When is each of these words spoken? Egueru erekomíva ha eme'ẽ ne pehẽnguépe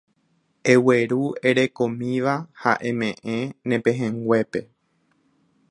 Egueru 0.73 1.21
erekomíva 1.49 2.33
ha 2.63 2.71
eme'ẽ 2.89 3.39
ne 3.67 3.75
pehẽnguépe 3.83 4.59